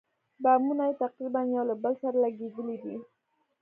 بامونه 0.43 0.83
یې 0.89 0.95
تقریباً 1.03 1.41
یو 1.55 1.63
له 1.69 1.75
بل 1.83 1.93
سره 2.03 2.17
لګېدلي 2.23 2.77
دي. 2.83 2.95